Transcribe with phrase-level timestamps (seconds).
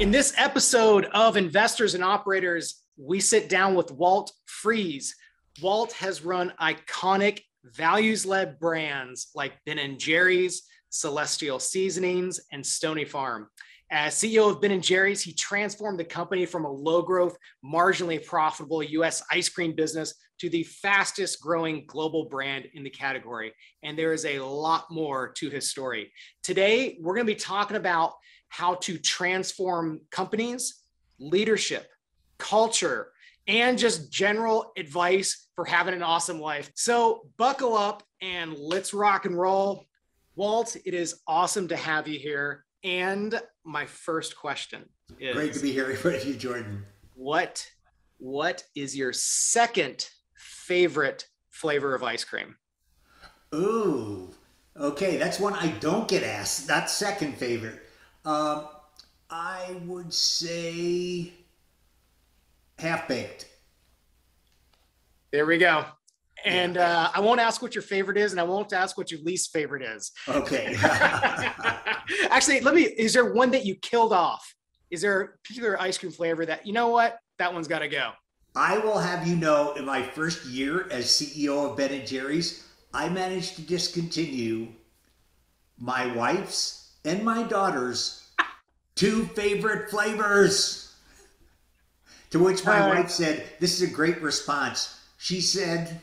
[0.00, 5.12] In this episode of Investors and Operators, we sit down with Walt Freese.
[5.60, 13.04] Walt has run iconic values led brands like Ben and Jerry's, Celestial Seasonings, and Stony
[13.04, 13.48] Farm.
[13.90, 18.24] As CEO of Ben and Jerry's, he transformed the company from a low growth, marginally
[18.24, 23.52] profitable US ice cream business to the fastest growing global brand in the category.
[23.82, 26.12] And there is a lot more to his story.
[26.44, 28.12] Today, we're going to be talking about
[28.48, 30.82] how to transform companies,
[31.18, 31.88] leadership,
[32.38, 33.08] culture,
[33.46, 36.70] and just general advice for having an awesome life.
[36.74, 39.86] So, buckle up and let's rock and roll.
[40.36, 42.64] Walt, it is awesome to have you here.
[42.84, 46.84] And my first question is Great to be here with you, Jordan.
[47.14, 47.66] What
[48.18, 52.56] what is your second favorite flavor of ice cream?
[53.54, 54.30] Ooh,
[54.76, 56.66] okay, that's one I don't get asked.
[56.66, 57.80] That's second favorite.
[58.28, 58.66] Um,
[59.30, 61.32] I would say
[62.78, 63.46] half baked.
[65.32, 65.86] There we go.
[66.44, 69.20] And uh, I won't ask what your favorite is, and I won't ask what your
[69.22, 70.12] least favorite is.
[70.28, 70.76] Okay.
[72.30, 72.82] Actually, let me.
[72.82, 74.54] Is there one that you killed off?
[74.90, 77.88] Is there a particular ice cream flavor that you know what that one's got to
[77.88, 78.10] go?
[78.54, 82.66] I will have you know, in my first year as CEO of Ben and Jerry's,
[82.92, 84.68] I managed to discontinue
[85.78, 88.28] my wife's and my daughter's
[88.94, 90.84] two favorite flavors.
[92.30, 95.00] To which my uh, wife said, This is a great response.
[95.16, 96.00] She said,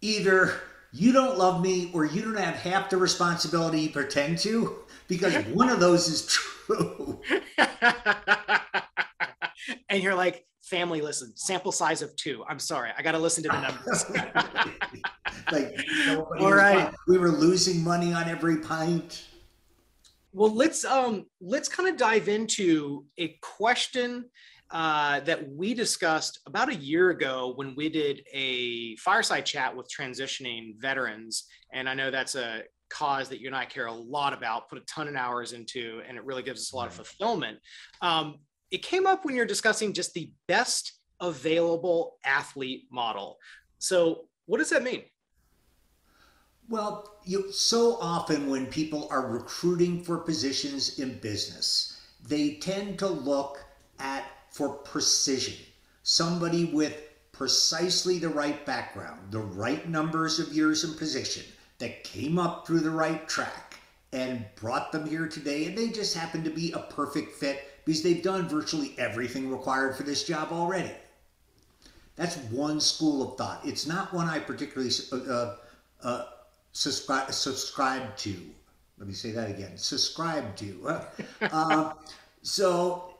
[0.00, 0.60] Either
[0.92, 5.34] you don't love me or you don't have half the responsibility you pretend to, because
[5.52, 7.20] one of those is true.
[9.88, 13.48] and you're like, family listen sample size of two i'm sorry i gotta listen to
[13.48, 14.04] the numbers
[15.52, 15.78] like
[16.40, 19.26] all right we were losing money on every pint
[20.36, 24.24] well let's um let's kind of dive into a question
[24.72, 29.88] uh, that we discussed about a year ago when we did a fireside chat with
[29.88, 34.32] transitioning veterans and i know that's a cause that you and i care a lot
[34.32, 36.94] about put a ton of hours into and it really gives us a lot of
[36.94, 37.58] fulfillment
[38.02, 38.36] um,
[38.70, 43.38] it came up when you're discussing just the best available athlete model.
[43.78, 45.02] So, what does that mean?
[46.68, 53.06] Well, you, so often when people are recruiting for positions in business, they tend to
[53.06, 53.64] look
[54.00, 55.64] at for precision.
[56.02, 56.96] Somebody with
[57.30, 61.44] precisely the right background, the right numbers of years in position,
[61.78, 63.78] that came up through the right track
[64.12, 68.02] and brought them here today, and they just happen to be a perfect fit because
[68.02, 70.92] they've done virtually everything required for this job already.
[72.16, 73.60] That's one school of thought.
[73.64, 75.56] It's not one I particularly uh,
[76.02, 76.24] uh,
[76.76, 78.36] subscribe, subscribe to.
[78.98, 79.76] Let me say that again.
[79.76, 81.00] Subscribe to.
[81.40, 81.92] uh,
[82.42, 83.14] so,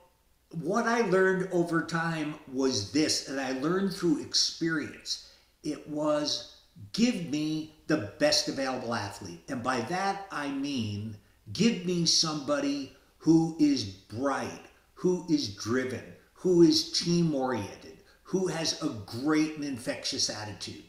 [0.61, 5.31] what I learned over time was this, and I learned through experience.
[5.63, 6.57] It was
[6.93, 9.41] give me the best available athlete.
[9.49, 11.17] And by that, I mean
[11.53, 16.03] give me somebody who is bright, who is driven,
[16.33, 20.83] who is team oriented, who has a great and infectious attitude.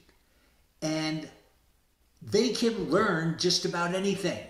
[0.82, 1.28] And
[2.22, 4.44] they can learn just about anything.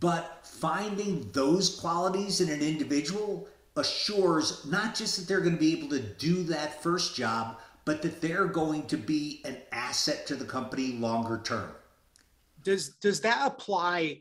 [0.00, 5.76] But finding those qualities in an individual assures not just that they're going to be
[5.76, 10.36] able to do that first job, but that they're going to be an asset to
[10.36, 11.70] the company longer term.
[12.62, 14.20] Does does that apply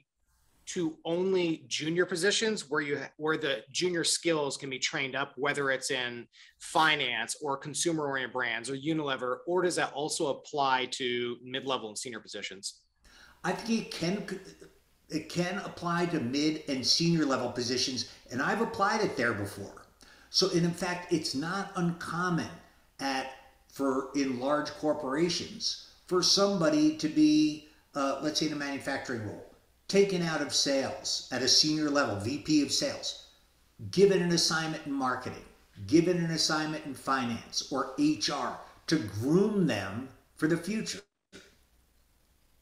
[0.73, 5.69] to only junior positions where you where the junior skills can be trained up whether
[5.69, 6.25] it's in
[6.59, 11.97] finance or consumer oriented brands or unilever or does that also apply to mid-level and
[11.97, 12.83] senior positions?
[13.43, 14.39] I think it can
[15.09, 19.87] it can apply to mid and senior level positions and i've applied it there before.
[20.29, 22.47] So and in fact it's not uncommon
[23.01, 23.33] at
[23.73, 29.50] for in large corporations for somebody to be uh, let's say in a manufacturing role
[29.91, 33.27] taken out of sales at a senior level, VP of sales,
[33.91, 35.43] given an assignment in marketing,
[35.85, 38.57] given an assignment in finance or HR
[38.87, 40.07] to groom them
[40.37, 41.01] for the future.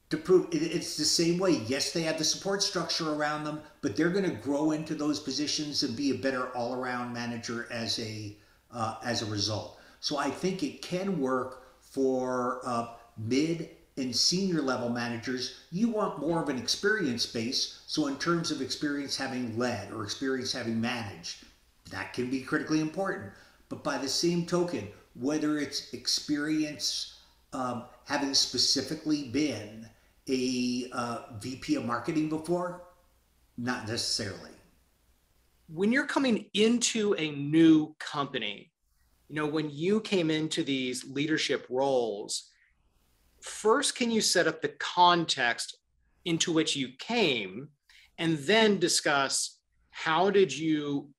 [0.10, 1.62] To prove it's the same way.
[1.68, 5.20] Yes, they have the support structure around them, but they're going to grow into those
[5.20, 8.36] positions and be a better all-around manager as a
[8.72, 9.80] uh, as a result.
[10.00, 12.88] So I think it can work for uh,
[13.20, 17.82] mid in senior level managers, you want more of an experience base.
[17.88, 21.46] So, in terms of experience having led or experience having managed,
[21.92, 23.32] that can be critically important.
[23.70, 27.20] But by the same token, whether it's experience
[27.54, 29.88] um, having specifically been
[30.30, 32.84] a uh, VP of marketing before,
[33.58, 34.52] not necessarily.
[35.68, 38.72] when you're coming into a new company,
[39.28, 42.49] you know, when you came into these leadership roles,
[43.44, 45.78] first, can you set up the context
[46.26, 47.70] into which you came
[48.18, 49.60] and then discuss
[49.92, 51.10] how did you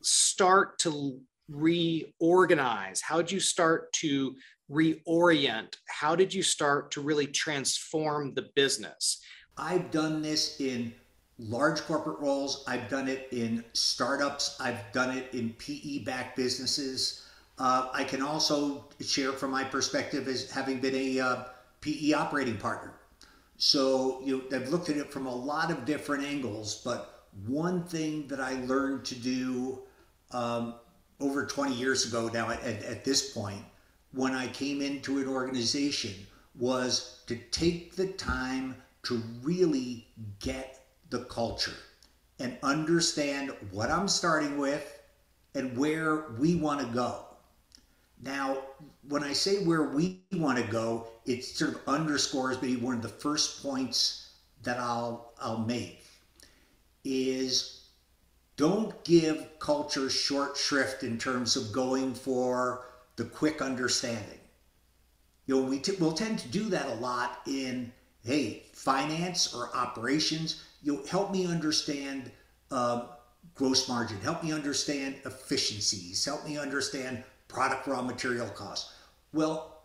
[0.00, 3.00] start to reorganize?
[3.00, 4.34] How did you start to
[4.70, 5.74] reorient?
[5.88, 9.20] How did you start to really transform the business?
[9.56, 10.92] I've done this in
[11.38, 12.64] large corporate roles.
[12.66, 14.56] I've done it in startups.
[14.60, 17.25] I've done it in PE backed businesses.
[17.58, 21.44] Uh, I can also share from my perspective as having been a uh,
[21.80, 22.92] PE operating partner.
[23.56, 27.84] So you know, I've looked at it from a lot of different angles, but one
[27.84, 29.82] thing that I learned to do
[30.32, 30.74] um,
[31.20, 33.64] over 20 years ago now at, at, at this point,
[34.12, 36.14] when I came into an organization,
[36.58, 40.06] was to take the time to really
[40.40, 41.76] get the culture
[42.38, 44.98] and understand what I'm starting with
[45.54, 47.25] and where we want to go.
[48.20, 48.58] Now,
[49.08, 53.02] when I say where we want to go, it sort of underscores maybe one of
[53.02, 54.30] the first points
[54.62, 56.04] that I'll I'll make
[57.04, 57.88] is
[58.56, 62.86] don't give culture short shrift in terms of going for
[63.16, 64.40] the quick understanding.
[65.46, 67.92] You know, we t- we'll tend to do that a lot in
[68.24, 70.62] hey finance or operations.
[70.82, 72.30] You know, help me understand
[72.70, 73.08] uh,
[73.54, 74.20] gross margin.
[74.20, 76.24] Help me understand efficiencies.
[76.24, 78.94] Help me understand product raw material costs.
[79.32, 79.82] Well,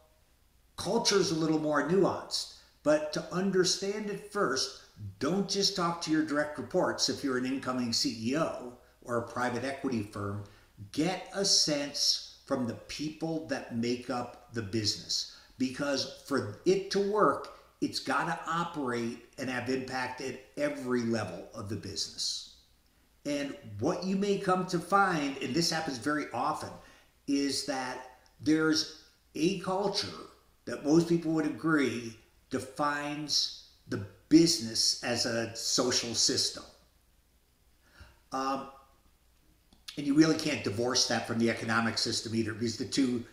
[0.78, 4.82] culture is a little more nuanced, but to understand it first,
[5.20, 8.74] don't just talk to your direct reports if you're an incoming CEO
[9.04, 10.44] or a private equity firm.
[10.92, 17.12] Get a sense from the people that make up the business because for it to
[17.12, 22.56] work, it's got to operate and have impact at every level of the business.
[23.26, 26.70] And what you may come to find, and this happens very often,
[27.28, 29.04] is that there's
[29.36, 30.08] a culture
[30.66, 32.18] that most people would agree
[32.50, 36.64] defines the business as a social system.
[38.32, 38.70] Um,
[39.98, 43.26] and you really can't divorce that from the economic system either because the two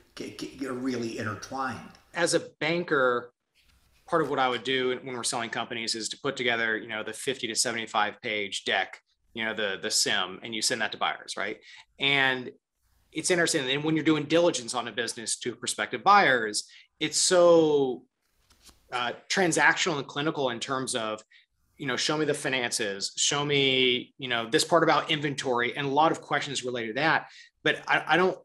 [0.66, 1.78] are really intertwined.
[2.14, 3.32] As a banker,
[4.08, 6.88] part of what I would do when we're selling companies is to put together, you
[6.88, 9.00] know, the 50 to 75 page deck,
[9.34, 11.58] you know, the the CIM, and you send that to buyers, right?
[12.00, 12.50] And
[13.12, 13.68] it's interesting.
[13.70, 16.64] And when you're doing diligence on a business to prospective buyers,
[17.00, 18.04] it's so
[18.92, 21.22] uh, transactional and clinical in terms of,
[21.76, 25.86] you know, show me the finances, show me, you know, this part about inventory, and
[25.86, 27.28] a lot of questions related to that.
[27.62, 28.38] But I, I don't.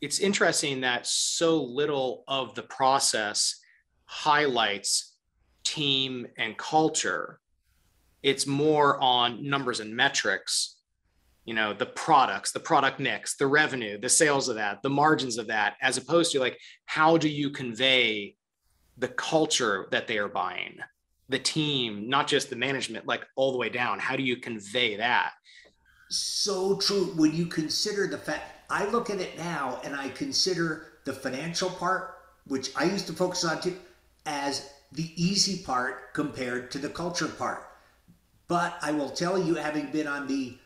[0.00, 3.60] It's interesting that so little of the process
[4.04, 5.14] highlights
[5.62, 7.38] team and culture.
[8.22, 10.81] It's more on numbers and metrics
[11.44, 15.38] you know the products the product mix the revenue the sales of that the margins
[15.38, 16.56] of that as opposed to like
[16.86, 18.36] how do you convey
[18.98, 20.78] the culture that they are buying?
[21.28, 23.98] The team not just the management like all the way down.
[23.98, 25.32] How do you convey that?
[26.08, 27.12] So true.
[27.16, 31.68] When you consider the fact i look at it now and i consider the financial
[31.68, 32.14] part
[32.46, 33.76] which i used to focus on too
[34.24, 37.68] as the easy part compared to the culture part.
[38.48, 40.56] But i will tell you having been on the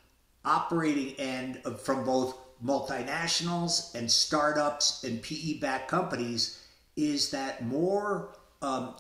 [0.47, 6.63] operating end of, from both multinationals and startups and PE backed companies
[6.97, 8.31] is that more
[8.63, 8.95] um,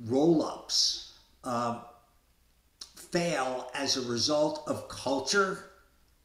[0.00, 1.80] roll ups um,
[2.96, 5.70] fail as a result of culture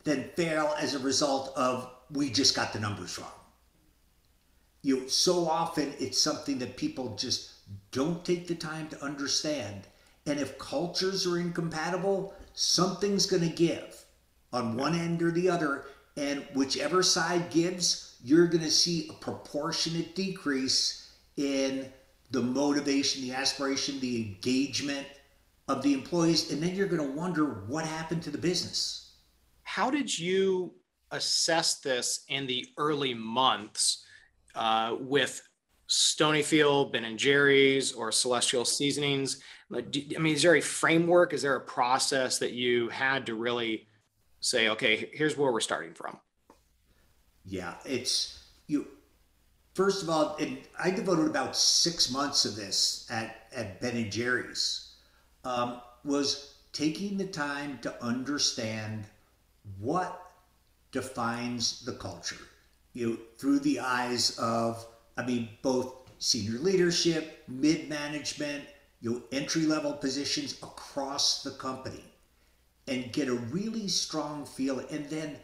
[0.03, 3.29] than fail as a result of we just got the numbers wrong.
[4.81, 7.51] You know, so often it's something that people just
[7.91, 9.83] don't take the time to understand.
[10.25, 14.05] And if cultures are incompatible, something's going to give
[14.53, 15.85] on one end or the other.
[16.17, 21.91] And whichever side gives, you're going to see a proportionate decrease in
[22.31, 25.07] the motivation, the aspiration, the engagement
[25.67, 26.51] of the employees.
[26.51, 29.13] And then you're going to wonder what happened to the business.
[29.63, 30.73] How did you
[31.11, 34.05] assess this in the early months
[34.55, 35.41] uh, with
[35.89, 39.41] Stonyfield, Ben and Jerry's, or Celestial Seasonings?
[39.73, 39.81] I
[40.19, 41.33] mean, is there a framework?
[41.33, 43.87] Is there a process that you had to really
[44.41, 46.17] say, okay, here's where we're starting from?
[47.45, 48.87] Yeah, it's you.
[49.73, 50.37] First of all,
[50.77, 54.89] I devoted about six months of this at at Ben and Jerry's.
[55.43, 59.05] Um, was taking the time to understand
[59.79, 60.31] what
[60.91, 62.47] defines the culture.
[62.93, 64.85] You know, through the eyes of,
[65.17, 68.65] I mean, both senior leadership, mid management,
[68.99, 72.03] you know, entry level positions across the company
[72.87, 75.37] and get a really strong feel and then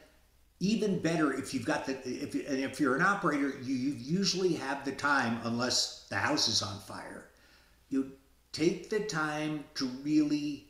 [0.59, 3.93] even better if you've got the if you, and if you're an operator you, you
[3.93, 7.29] usually have the time unless the house is on fire.
[7.89, 8.11] You
[8.51, 10.65] take the time to really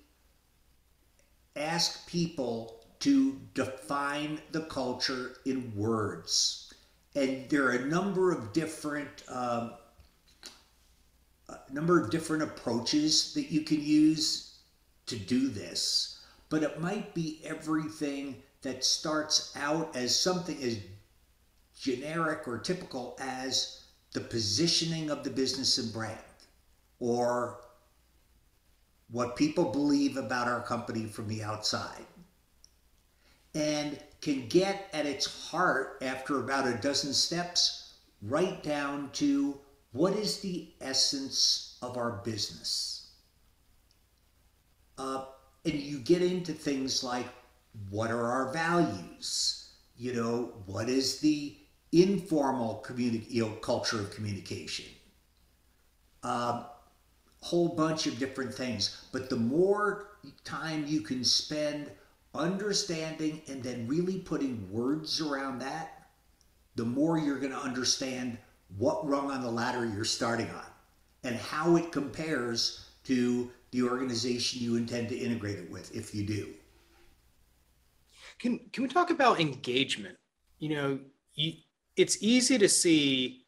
[1.55, 6.74] ask people to define the culture in words.
[7.15, 9.71] And there are a number of different um,
[11.47, 14.57] a number of different approaches that you can use
[15.05, 16.16] to do this
[16.50, 20.80] but it might be everything that starts out as something as
[21.80, 26.18] generic or typical as the positioning of the business and brand
[27.00, 27.60] or
[29.10, 32.06] what people believe about our company from the outside
[33.54, 39.58] and can get at its heart after about a dozen steps right down to
[39.92, 43.12] what is the essence of our business.
[44.98, 45.25] Uh,
[45.67, 47.27] and you get into things like
[47.89, 49.69] what are our values?
[49.97, 51.55] You know, what is the
[51.91, 54.86] informal communi- you know, culture of communication?
[56.24, 56.65] Um,
[57.41, 59.05] whole bunch of different things.
[59.12, 61.91] But the more time you can spend
[62.33, 66.09] understanding and then really putting words around that,
[66.75, 68.38] the more you're going to understand
[68.77, 70.65] what rung on the ladder you're starting on
[71.24, 76.25] and how it compares to the organization you intend to integrate it with if you
[76.25, 76.48] do.
[78.39, 80.17] Can can we talk about engagement?
[80.60, 81.00] You know,
[81.36, 81.53] you,
[81.96, 83.46] it's easy to see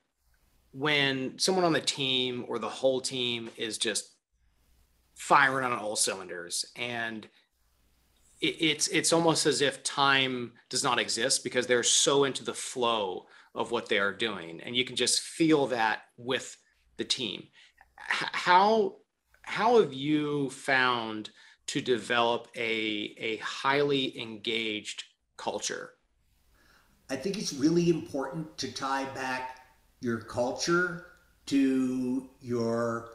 [0.72, 4.16] when someone on the team or the whole team is just
[5.16, 7.28] firing on all cylinders and
[8.40, 12.54] it, it's it's almost as if time does not exist because they're so into the
[12.54, 16.56] flow of what they are doing and you can just feel that with
[16.98, 17.48] the team
[17.98, 18.96] how
[19.50, 21.32] how have you found
[21.66, 25.06] to develop a, a highly engaged
[25.38, 25.94] culture?
[27.10, 29.62] I think it's really important to tie back
[30.02, 31.08] your culture
[31.48, 33.10] to your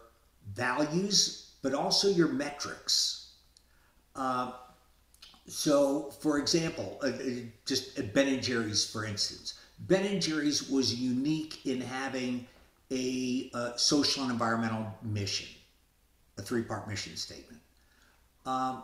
[0.54, 3.34] values, but also your metrics.
[4.16, 4.52] Uh,
[5.46, 7.20] so, for example, uh, uh
[7.64, 12.48] just Ben and Jerry's, for instance, Ben and Jerry's was unique in having
[12.90, 15.53] a, uh, social and environmental mission,
[16.38, 17.60] a three-part mission statement.
[18.46, 18.82] Um,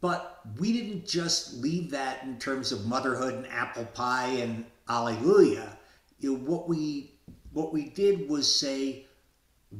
[0.00, 5.76] but we didn't just leave that in terms of motherhood and apple pie and alleluia.
[6.20, 7.12] You know, what we
[7.52, 9.06] what we did was say,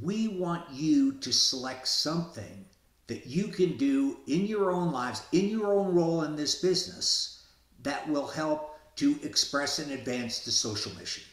[0.03, 2.65] we want you to select something
[3.07, 7.47] that you can do in your own lives, in your own role in this business,
[7.83, 11.25] that will help to express and advance the social mission.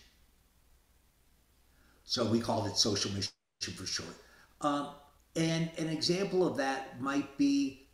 [2.04, 4.16] So we called it social mission for short.
[4.62, 4.90] Um,
[5.36, 7.88] and an example of that might be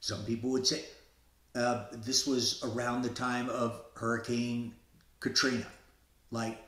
[0.00, 0.84] some people would say
[1.56, 4.74] uh, this was around the time of Hurricane
[5.20, 5.66] Katrina.
[6.30, 6.58] Like,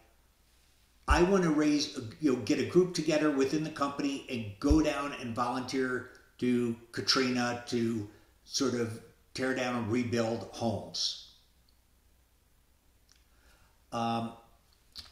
[1.06, 4.80] I want to raise, you know, get a group together within the company and go
[4.80, 8.08] down and volunteer to Katrina to
[8.44, 9.00] sort of
[9.34, 11.34] tear down and rebuild homes.
[13.92, 14.32] Um,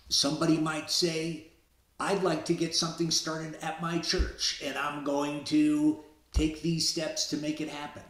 [0.08, 1.48] somebody might say,
[1.98, 6.00] I'd like to get something started at my church, and I'm going to
[6.32, 8.02] take these steps to make it happen.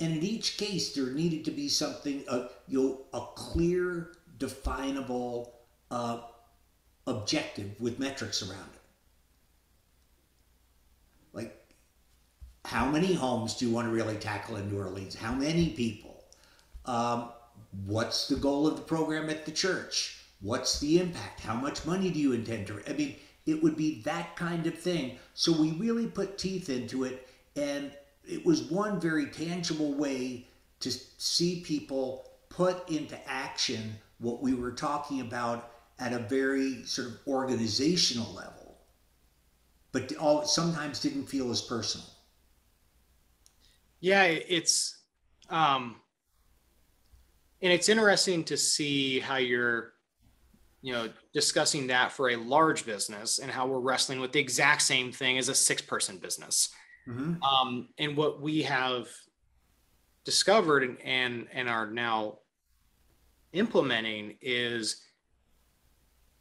[0.00, 5.54] And in each case, there needed to be something, uh, you know, a clear, definable
[5.90, 6.20] uh,
[7.06, 8.80] objective with metrics around it.
[11.32, 11.74] Like,
[12.64, 15.14] how many homes do you want to really tackle in New Orleans?
[15.14, 16.24] How many people?
[16.86, 17.28] Um,
[17.84, 20.19] what's the goal of the program at the church?
[20.40, 21.40] What's the impact?
[21.40, 22.80] How much money do you intend to?
[22.88, 23.16] I mean,
[23.46, 25.18] it would be that kind of thing.
[25.34, 27.92] So we really put teeth into it, and
[28.26, 30.46] it was one very tangible way
[30.80, 37.08] to see people put into action what we were talking about at a very sort
[37.08, 38.78] of organizational level,
[39.92, 42.06] but all sometimes didn't feel as personal.
[44.00, 44.98] Yeah, it's
[45.50, 45.96] um,
[47.60, 49.92] and it's interesting to see how you're
[50.82, 54.82] you know discussing that for a large business and how we're wrestling with the exact
[54.82, 56.70] same thing as a six person business.
[57.08, 57.42] Mm-hmm.
[57.42, 59.08] um, and what we have
[60.24, 62.38] discovered and, and and are now
[63.52, 65.02] implementing is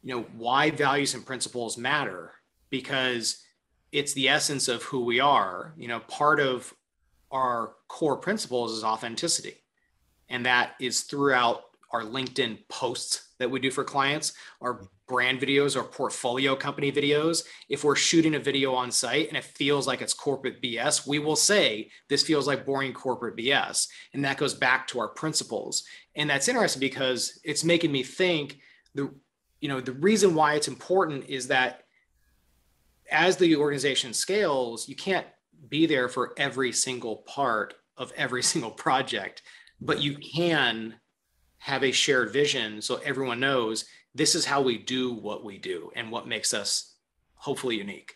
[0.03, 2.33] you know why values and principles matter
[2.69, 3.43] because
[3.91, 5.73] it's the essence of who we are.
[5.77, 6.73] You know part of
[7.31, 9.55] our core principles is authenticity.
[10.29, 14.33] And that is throughout our LinkedIn posts that we do for clients.
[14.61, 14.85] Our mm-hmm.
[15.07, 19.43] brand videos our portfolio company videos, if we're shooting a video on site and it
[19.43, 23.87] feels like it's corporate BS, we will say this feels like boring corporate BS.
[24.13, 25.83] And that goes back to our principles.
[26.15, 28.59] And that's interesting because it's making me think
[28.93, 29.11] the
[29.61, 31.83] you know the reason why it's important is that
[33.11, 35.27] as the organization scales, you can't
[35.67, 39.41] be there for every single part of every single project,
[39.81, 40.95] but you can
[41.59, 43.85] have a shared vision so everyone knows
[44.15, 46.95] this is how we do what we do and what makes us
[47.35, 48.15] hopefully unique.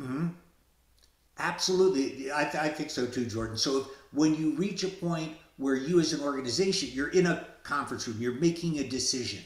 [0.00, 0.28] Mm-hmm.
[1.38, 2.32] Absolutely.
[2.32, 3.56] I, th- I think so too, Jordan.
[3.56, 8.06] So when you reach a point where you as an organization, you're in a conference
[8.08, 9.42] room, you're making a decision,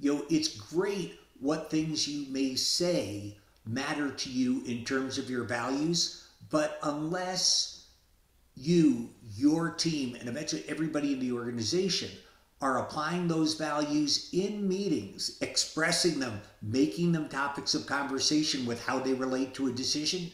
[0.00, 5.28] you know, it's great what things you may say matter to you in terms of
[5.28, 7.88] your values, but unless
[8.54, 12.10] you, your team, and eventually everybody in the organization
[12.60, 18.98] are applying those values in meetings, expressing them, making them topics of conversation with how
[18.98, 20.30] they relate to a decision,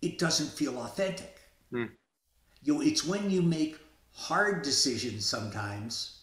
[0.00, 1.40] it doesn't feel authentic.
[1.72, 1.90] Mm.
[2.62, 3.78] You know, it's when you make
[4.12, 6.22] hard decisions sometimes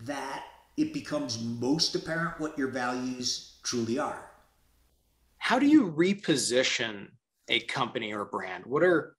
[0.00, 0.44] that
[0.76, 4.30] it becomes most apparent what your values truly are.
[5.38, 7.08] How do you reposition
[7.48, 8.66] a company or brand?
[8.66, 9.16] What are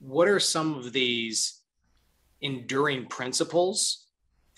[0.00, 1.62] what are some of these
[2.40, 4.07] enduring principles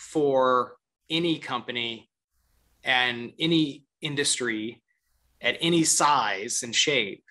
[0.01, 0.77] for
[1.11, 2.09] any company
[2.85, 4.83] and any industry
[5.43, 7.23] at any size and shape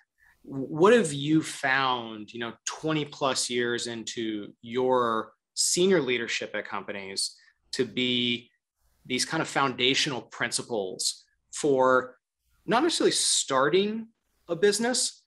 [0.43, 7.35] what have you found you know 20 plus years into your senior leadership at companies
[7.71, 8.51] to be
[9.03, 12.17] these kind of foundational principles for
[12.67, 14.07] not necessarily starting
[14.47, 15.23] a business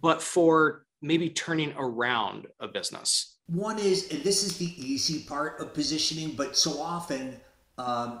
[0.00, 5.60] but for maybe turning around a business one is, and this is the easy part
[5.60, 7.36] of positioning, but so often,
[7.78, 8.20] um,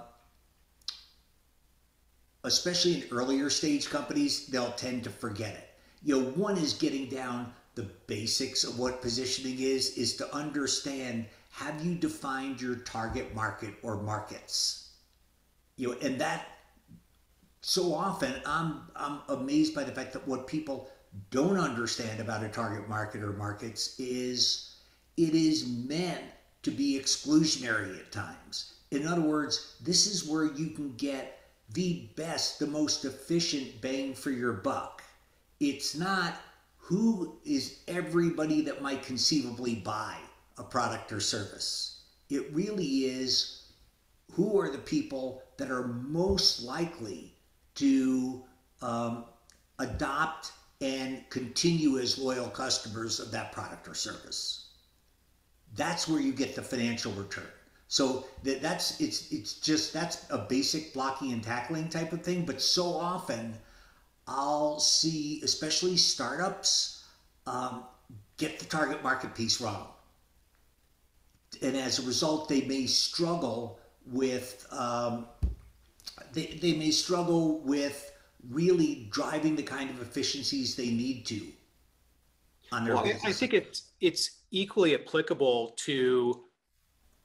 [2.44, 5.70] especially in earlier stage companies, they'll tend to forget it.
[6.04, 11.26] You know, one is getting down the basics of what positioning is, is to understand
[11.50, 14.90] have you defined your target market or markets?
[15.76, 16.46] You know, and that
[17.62, 20.90] so often I'm I'm amazed by the fact that what people
[21.30, 24.76] don't understand about a target market or markets is
[25.16, 26.24] it is meant
[26.62, 28.74] to be exclusionary at times.
[28.90, 31.38] In other words, this is where you can get
[31.72, 35.02] the best, the most efficient bang for your buck.
[35.60, 36.34] It's not
[36.76, 40.16] who is everybody that might conceivably buy
[40.58, 42.02] a product or service.
[42.30, 43.72] It really is
[44.32, 47.34] who are the people that are most likely
[47.76, 48.44] to
[48.82, 49.24] um,
[49.78, 54.66] adopt and continue as loyal customers of that product or service
[55.74, 57.46] that's where you get the financial return.
[57.88, 62.44] So that, that's it's it's just that's a basic blocking and tackling type of thing.
[62.44, 63.54] But so often,
[64.26, 67.04] I'll see, especially startups,
[67.46, 67.84] um,
[68.38, 69.88] get the target market piece wrong,
[71.62, 75.26] and as a result, they may struggle with um,
[76.32, 78.12] they they may struggle with
[78.50, 81.42] really driving the kind of efficiencies they need to
[82.72, 82.94] on their.
[82.94, 86.44] Well, I think it's it's equally applicable to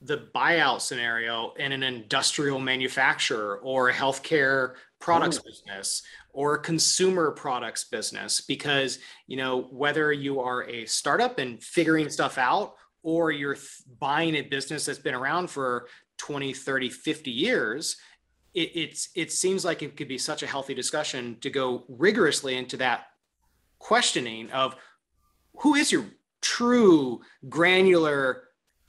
[0.04, 5.42] the buyout scenario in an industrial manufacturer or a healthcare products Ooh.
[5.44, 11.62] business or a consumer products business because you know whether you are a startup and
[11.62, 15.86] figuring stuff out or you're th- buying a business that's been around for
[16.18, 17.96] 20 30 50 years
[18.54, 22.56] it, it's it seems like it could be such a healthy discussion to go rigorously
[22.56, 23.06] into that
[23.78, 24.76] questioning of
[25.58, 26.04] who is your
[26.40, 28.44] true granular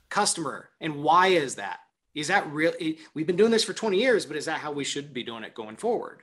[0.08, 1.80] customer and why is that
[2.14, 2.72] is that real
[3.14, 5.44] we've been doing this for 20 years but is that how we should be doing
[5.44, 6.22] it going forward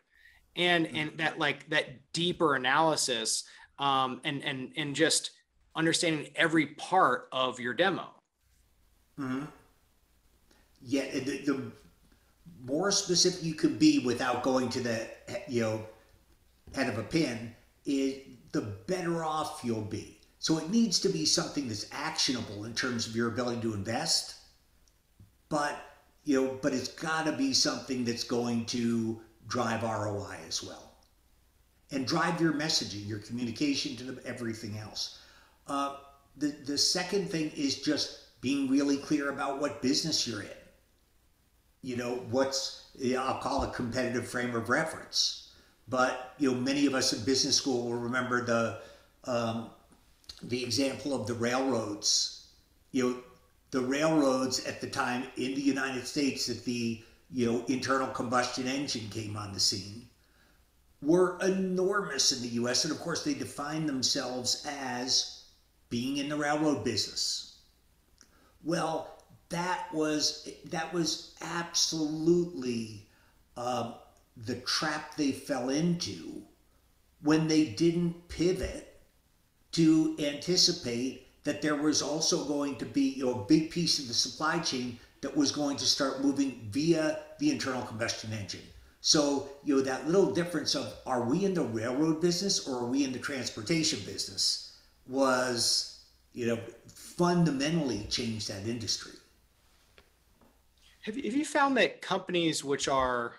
[0.56, 0.96] and mm-hmm.
[0.98, 3.44] and that like that deeper analysis
[3.80, 5.32] um, and and and just
[5.76, 8.10] understanding every part of your demo
[9.20, 9.46] mm-hmm.
[10.82, 11.72] yeah the, the
[12.64, 15.08] more specific you could be without going to the
[15.48, 15.86] you know
[16.74, 18.16] head of a pin is
[18.52, 23.06] the better off you'll be so it needs to be something that's actionable in terms
[23.06, 24.38] of your ability to invest,
[25.50, 25.78] but
[26.24, 30.94] you know, but it's got to be something that's going to drive ROI as well,
[31.92, 35.20] and drive your messaging, your communication to everything else.
[35.68, 35.98] Uh,
[36.38, 40.61] the the second thing is just being really clear about what business you're in.
[41.84, 42.86] You know, what's
[43.18, 45.50] I'll call a competitive frame of reference,
[45.88, 48.80] but you know, many of us in business school will remember the
[49.26, 49.70] um,
[50.44, 52.48] the example of the railroads.
[52.92, 53.18] You know,
[53.72, 57.02] the railroads at the time in the United States that the
[57.34, 60.08] you know, internal combustion engine came on the scene,
[61.02, 62.84] were enormous in the US.
[62.84, 65.44] And of course, they defined themselves as
[65.90, 67.60] being in the railroad business.
[68.64, 69.11] Well,
[69.52, 73.08] that was that was absolutely
[73.56, 73.94] uh,
[74.46, 76.42] the trap they fell into
[77.22, 79.00] when they didn't pivot
[79.72, 84.08] to anticipate that there was also going to be you know, a big piece of
[84.08, 88.62] the supply chain that was going to start moving via the internal combustion engine.
[89.02, 92.86] So, you know, that little difference of are we in the railroad business or are
[92.86, 96.00] we in the transportation business was,
[96.34, 99.14] you know, fundamentally changed that industry.
[101.04, 103.34] Have you, have you found that companies which are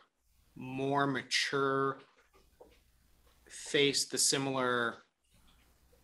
[0.56, 1.98] more mature
[3.48, 4.96] face the similar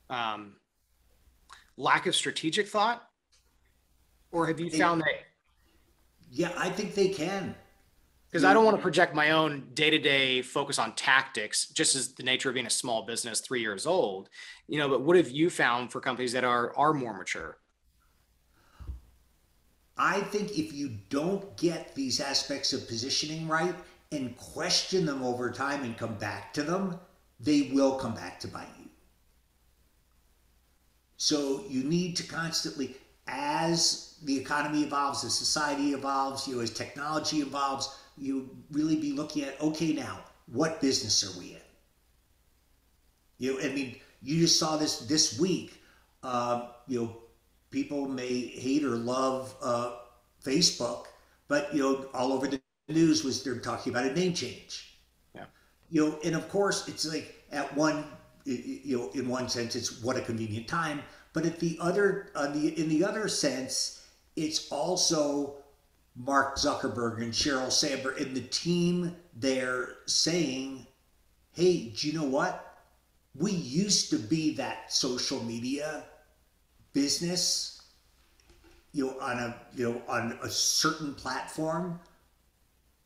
[0.08, 0.56] um,
[1.76, 3.02] lack of strategic thought?
[4.30, 5.08] Or have you found that?
[6.30, 7.54] Yeah, I think they can.
[8.30, 11.96] Because I don't want to project my own day to day focus on tactics, just
[11.96, 14.28] as the nature of being a small business three years old,
[14.68, 14.86] you know.
[14.86, 17.56] But what have you found for companies that are are more mature?
[19.98, 23.74] I think if you don't get these aspects of positioning right
[24.12, 26.98] and question them over time and come back to them,
[27.40, 28.88] they will come back to bite you.
[31.16, 36.70] So you need to constantly, as the economy evolves, as society evolves, you know, as
[36.70, 41.60] technology evolves, you really be looking at okay now, what business are we in?
[43.38, 45.80] You know, I mean, you just saw this this week.
[46.22, 47.16] Uh, you know,
[47.70, 49.96] people may hate or love uh,
[50.44, 51.06] Facebook,
[51.48, 54.98] but you know, all over the news was they're talking about a name change.
[55.34, 55.44] Yeah.
[55.90, 58.04] You know, and of course, it's like at one,
[58.44, 61.02] you know, in one sense, it's what a convenient time,
[61.32, 65.56] but at the other, uh, the in the other sense, it's also
[66.16, 70.86] Mark Zuckerberg and Sheryl Sandberg and the team there saying,
[71.52, 72.64] "Hey, do you know what?
[73.34, 76.04] We used to be that social media
[76.98, 77.82] business,
[78.92, 82.00] you know, on a you know on a certain platform,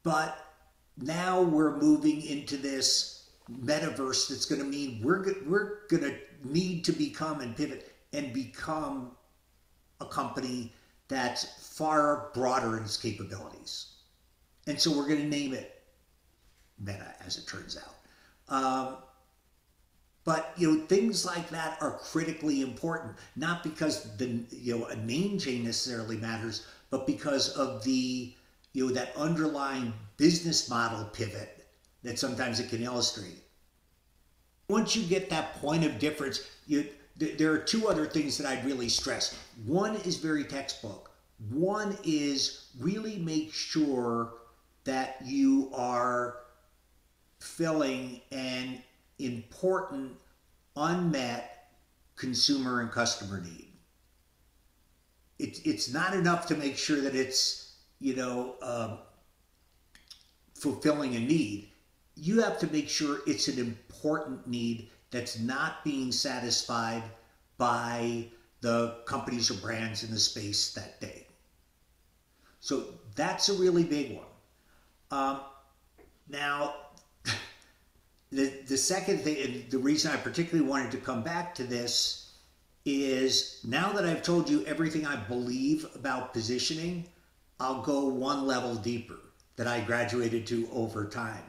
[0.02, 0.54] but
[0.96, 6.84] now we're moving into this metaverse that's going to mean we're we're going to need
[6.86, 9.10] to become and pivot and become
[10.00, 10.72] a company
[11.08, 11.44] that's
[11.76, 13.96] far broader in its capabilities.
[14.66, 15.82] And so we're going to name it
[16.78, 17.94] Meta, as it turns out.
[18.48, 18.96] Um,
[20.24, 24.96] but you know things like that are critically important, not because the you know a
[24.96, 28.34] name change necessarily matters, but because of the
[28.72, 31.66] you know that underlying business model pivot
[32.02, 33.42] that sometimes it can illustrate.
[34.68, 38.64] Once you get that point of difference, you there are two other things that I'd
[38.64, 39.38] really stress.
[39.66, 41.10] One is very textbook.
[41.50, 44.34] One is really make sure
[44.84, 46.36] that you are
[47.40, 48.82] filling an
[49.24, 50.12] important
[50.76, 51.68] unmet
[52.16, 53.68] consumer and customer need.
[55.38, 58.98] It, it's not enough to make sure that it's, you know, um,
[60.54, 61.68] fulfilling a need.
[62.14, 67.02] You have to make sure it's an important need that's not being satisfied
[67.58, 68.26] by
[68.60, 71.26] the companies or brands in the space that day.
[72.60, 72.84] So
[73.16, 74.26] that's a really big one.
[75.10, 75.40] Um,
[76.28, 76.74] now,
[78.32, 82.32] the, the second thing, the reason I particularly wanted to come back to this
[82.84, 87.06] is now that I've told you everything I believe about positioning,
[87.60, 89.20] I'll go one level deeper
[89.56, 91.44] that I graduated to over time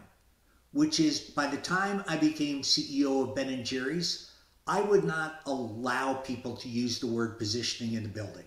[0.74, 4.32] which is by the time I became CEO of Ben and Jerry's,
[4.68, 8.46] I would not allow people to use the word positioning in the building.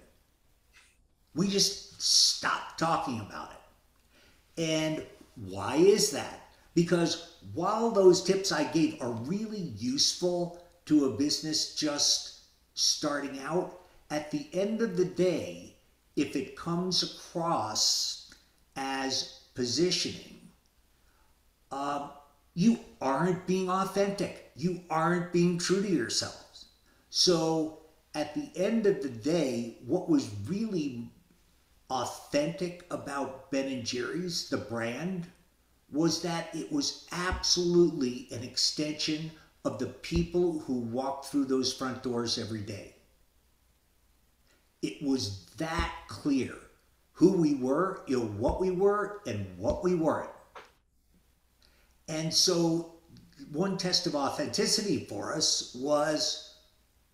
[1.35, 4.63] We just stopped talking about it.
[4.63, 6.46] And why is that?
[6.77, 12.41] Because while those tips I gave are really useful to a business just
[12.75, 15.79] starting out, at the end of the day,
[16.17, 18.31] if it comes across
[18.77, 20.51] as positioning,
[21.73, 22.11] uh,
[22.53, 24.53] you aren't being authentic.
[24.55, 26.67] You aren't being true to yourselves.
[27.09, 27.81] So
[28.15, 31.11] at the end of the day, what was really
[31.89, 35.27] authentic about Ben and Jerry's, the brand,
[35.91, 39.31] was that it was absolutely an extension
[39.65, 42.95] of the people who walked through those front doors every day.
[44.83, 46.55] It was that clear
[47.13, 50.31] who we were, you know, what we were, and what we weren't.
[52.09, 52.97] And so,
[53.51, 56.47] one test of authenticity for us was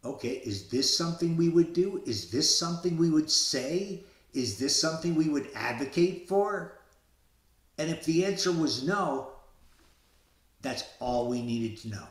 [0.05, 2.03] okay, is this something we would do?
[2.05, 4.05] Is this something we would say?
[4.35, 6.79] Is this something we would advocate for?
[7.79, 9.33] And if the answer was no,
[10.61, 12.07] that's all we needed to know.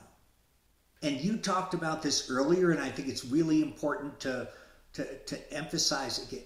[1.04, 4.50] And you talked about this earlier, and I think it's really important to,
[4.94, 6.44] to, to emphasize again,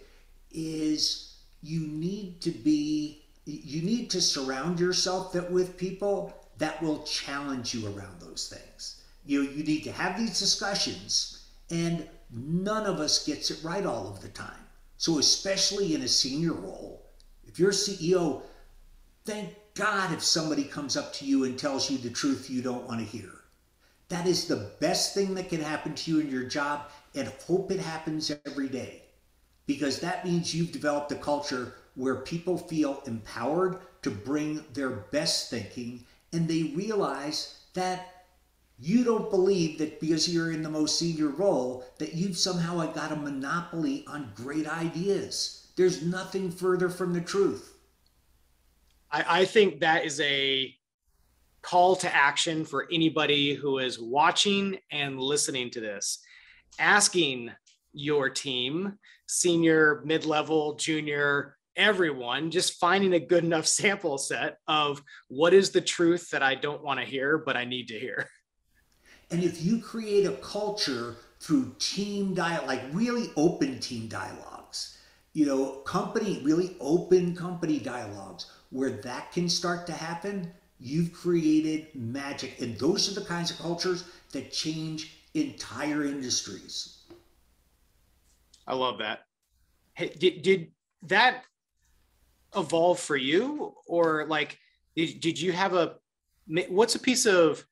[0.52, 7.04] is you need to be, you need to surround yourself that with people that will
[7.04, 9.02] challenge you around those things.
[9.26, 14.08] You, you need to have these discussions, and none of us gets it right all
[14.08, 14.54] of the time.
[14.98, 17.06] So, especially in a senior role,
[17.46, 18.42] if you're CEO,
[19.26, 22.88] thank God if somebody comes up to you and tells you the truth you don't
[22.88, 23.30] want to hear.
[24.10, 27.72] That is the best thing that can happen to you in your job, and hope
[27.72, 29.04] it happens every day.
[29.66, 35.50] Because that means you've developed a culture where people feel empowered to bring their best
[35.50, 38.26] thinking and they realize that
[38.78, 43.14] you don't believe that because you're in the most senior role that you've somehow got
[43.14, 45.68] a monopoly on great ideas.
[45.78, 47.75] There's nothing further from the truth.
[49.16, 50.76] I, I think that is a
[51.62, 56.20] call to action for anybody who is watching and listening to this.
[56.80, 57.52] Asking
[57.94, 58.98] your team,
[59.28, 65.70] senior, mid level, junior, everyone, just finding a good enough sample set of what is
[65.70, 68.28] the truth that I don't want to hear, but I need to hear.
[69.32, 74.98] And if you create a culture through team dialogue, like really open team dialogues,
[75.32, 81.88] you know, company, really open company dialogues where that can start to happen, you've created
[81.96, 82.60] magic.
[82.62, 87.04] And those are the kinds of cultures that change entire industries.
[88.68, 89.22] I love that.
[89.94, 90.72] Hey, did, did
[91.04, 91.44] that
[92.56, 94.58] evolve for you or like
[94.96, 95.96] did, did you have a
[96.70, 97.66] what's a piece of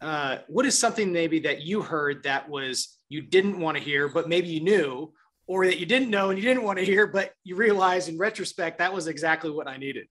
[0.00, 4.08] uh, what is something maybe that you heard that was you didn't want to hear
[4.08, 5.12] but maybe you knew
[5.46, 8.18] or that you didn't know and you didn't want to hear but you realize in
[8.18, 10.06] retrospect that was exactly what i needed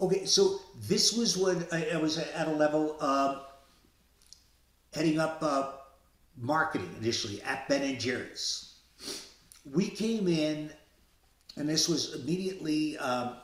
[0.00, 3.42] okay so this was when i, I was at a level uh,
[4.94, 5.72] heading up uh,
[6.38, 8.74] marketing initially at ben and jerry's
[9.64, 10.70] we came in
[11.56, 13.36] and this was immediately um,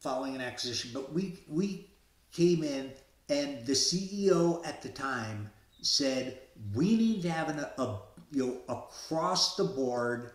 [0.00, 0.90] following an acquisition.
[0.92, 1.90] But we we
[2.32, 2.92] came in,
[3.28, 5.50] and the CEO at the time
[5.80, 6.38] said
[6.74, 7.96] we need to have an, a
[8.32, 10.32] you know across the board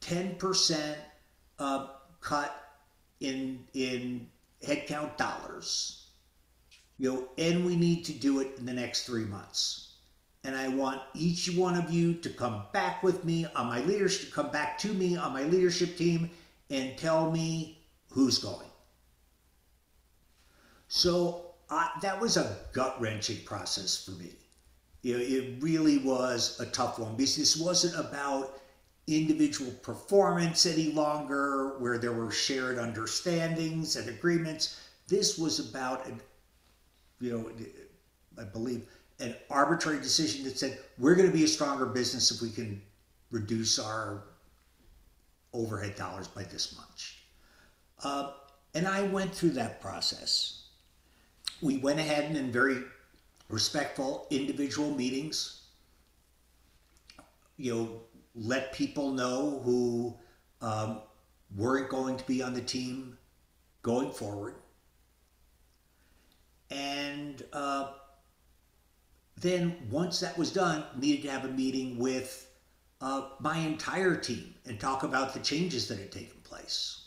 [0.00, 0.98] ten percent
[1.58, 1.88] uh,
[2.20, 2.54] cut
[3.20, 4.28] in in
[4.64, 6.06] headcount dollars.
[6.98, 9.92] You know, and we need to do it in the next three months
[10.44, 14.32] and I want each one of you to come back with me on my leadership,
[14.32, 16.30] come back to me on my leadership team
[16.70, 17.78] and tell me
[18.10, 18.66] who's going.
[20.88, 24.32] So uh, that was a gut wrenching process for me.
[25.02, 28.60] You know, it really was a tough one because this wasn't about
[29.08, 34.80] individual performance any longer, where there were shared understandings and agreements.
[35.08, 36.06] This was about,
[37.20, 37.50] you know,
[38.40, 38.86] I believe
[39.18, 42.80] an arbitrary decision that said we're going to be a stronger business if we can
[43.30, 44.22] reduce our
[45.52, 47.24] overhead dollars by this much.
[48.02, 48.32] Uh,
[48.74, 50.68] and I went through that process.
[51.60, 52.82] We went ahead and in very
[53.52, 55.66] respectful individual meetings,
[57.58, 58.00] you know,
[58.34, 60.16] let people know who
[60.62, 61.00] um,
[61.54, 63.18] weren't going to be on the team
[63.82, 64.54] going forward.
[66.70, 67.92] And uh,
[69.36, 72.48] then once that was done, needed to have a meeting with
[73.02, 77.01] uh, my entire team and talk about the changes that had taken place.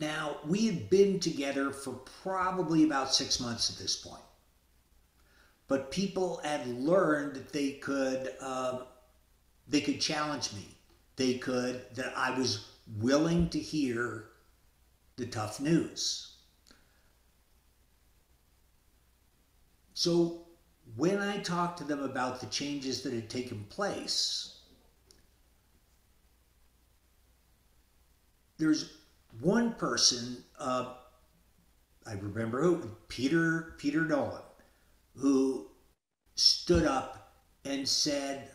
[0.00, 4.22] Now, we had been together for probably about six months at this point.
[5.66, 8.80] But people had learned that they could uh,
[9.68, 10.66] they could challenge me.
[11.16, 14.26] They could that I was willing to hear
[15.16, 16.36] the tough news.
[19.94, 20.46] So
[20.96, 24.60] when I talked to them about the changes that had taken place,
[28.58, 28.97] there's
[29.40, 30.94] one person, uh,
[32.06, 34.42] I remember who, Peter, Peter Nolan,
[35.16, 35.68] who
[36.34, 38.48] stood up and said,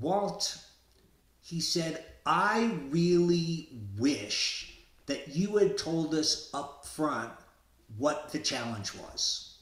[0.00, 0.56] Walt,
[1.40, 7.32] he said, I really wish that you had told us up front
[7.98, 9.58] what the challenge was.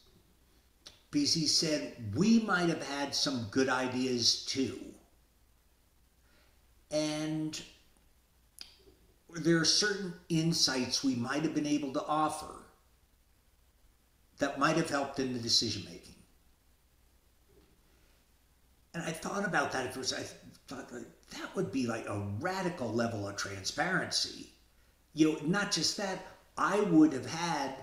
[1.10, 4.78] Because he said, we might have had some good ideas too.
[6.90, 7.60] And
[9.30, 12.64] there are certain insights we might have been able to offer
[14.38, 16.14] that might have helped in the decision making.
[18.94, 20.14] And I thought about that at first.
[20.14, 20.24] I
[20.66, 24.52] thought, that would be like a radical level of transparency.
[25.14, 27.74] You know, not just that, I would have had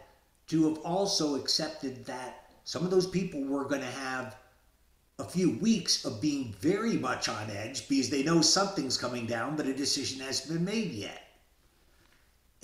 [0.47, 4.35] to have also accepted that some of those people were going to have
[5.19, 9.55] a few weeks of being very much on edge because they know something's coming down,
[9.55, 11.24] but a decision hasn't been made yet.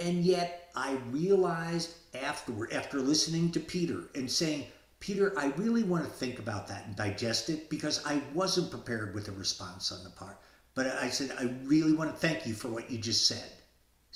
[0.01, 4.65] And yet, I realized afterward, after listening to Peter and saying,
[4.99, 9.13] Peter, I really want to think about that and digest it because I wasn't prepared
[9.13, 10.39] with a response on the part.
[10.73, 13.51] But I said, I really want to thank you for what you just said.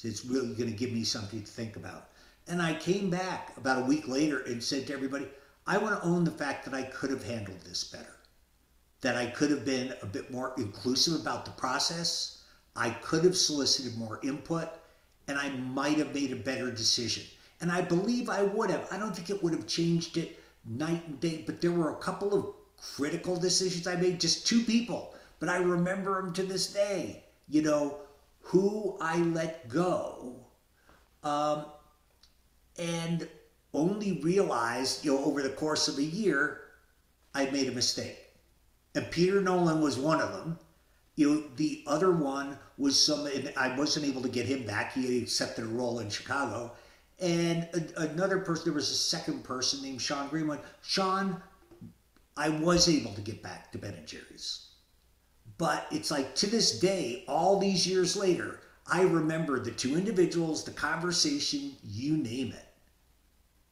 [0.04, 2.10] It's really going to give me something to think about.
[2.48, 5.28] And I came back about a week later and said to everybody,
[5.65, 8.15] I want to own the fact that I could have handled this better
[9.02, 12.41] that I could have been a bit more inclusive about the process.
[12.76, 14.69] I could have solicited more input
[15.28, 17.24] and I might have made a better decision.
[17.62, 18.88] And I believe I would have.
[18.92, 21.98] I don't think it would have changed it night and day, but there were a
[21.98, 26.74] couple of critical decisions I made, just two people, but I remember them to this
[26.74, 27.24] day.
[27.48, 28.00] You know,
[28.42, 30.36] who I let go,
[31.24, 31.66] um,
[32.78, 33.28] and
[33.74, 36.62] only realized, you know, over the course of a year,
[37.34, 38.26] I made a mistake
[38.96, 40.58] and Peter Nolan was one of them.
[41.15, 43.28] You know, the other one was some.
[43.56, 44.93] I wasn't able to get him back.
[44.93, 46.73] He accepted a role in Chicago,
[47.19, 48.65] and a, another person.
[48.65, 50.60] There was a second person named Sean Greenwood.
[50.82, 51.41] Sean,
[52.36, 54.71] I was able to get back to Ben and Jerry's,
[55.58, 60.63] but it's like to this day, all these years later, I remember the two individuals,
[60.65, 62.65] the conversation, you name it.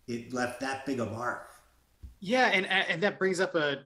[0.08, 1.50] It left that big a mark.
[2.20, 3.80] Yeah, and and that brings up a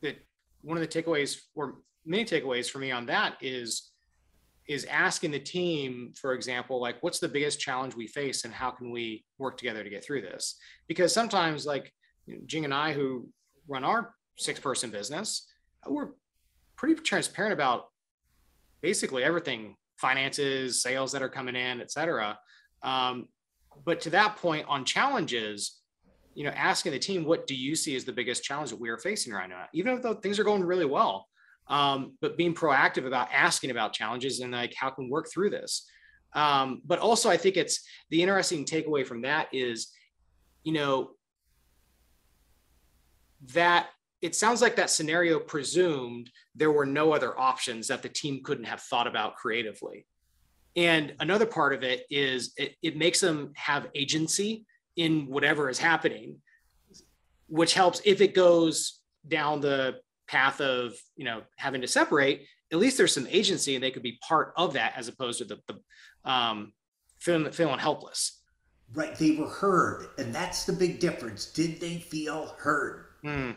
[0.00, 0.16] that
[0.62, 3.90] one of the takeaways or many takeaways for me on that is
[4.68, 8.70] is asking the team for example like what's the biggest challenge we face and how
[8.70, 11.92] can we work together to get through this because sometimes like
[12.46, 13.28] jing and i who
[13.68, 15.46] run our six person business
[15.86, 16.10] we're
[16.76, 17.86] pretty transparent about
[18.80, 22.38] basically everything finances sales that are coming in et cetera
[22.82, 23.26] um,
[23.84, 25.80] but to that point on challenges
[26.34, 28.88] you know, asking the team, what do you see as the biggest challenge that we
[28.88, 29.64] are facing right now?
[29.72, 31.26] Even though things are going really well,
[31.70, 35.50] um, but being proactive about asking about challenges and like how can we work through
[35.50, 35.86] this.
[36.34, 37.80] Um, but also, I think it's
[38.10, 39.92] the interesting takeaway from that is,
[40.64, 41.12] you know,
[43.54, 43.88] that
[44.20, 48.64] it sounds like that scenario presumed there were no other options that the team couldn't
[48.64, 50.06] have thought about creatively.
[50.76, 55.78] And another part of it is it, it makes them have agency in whatever is
[55.78, 56.36] happening,
[57.48, 59.96] which helps if it goes down the
[60.30, 62.46] path of you know having to separate.
[62.72, 65.44] At least there's some agency, and they could be part of that as opposed to
[65.44, 66.72] the, the um,
[67.18, 68.40] feeling feeling helpless.
[68.92, 71.46] Right, they were heard, and that's the big difference.
[71.46, 73.06] Did they feel heard?
[73.24, 73.56] Mm.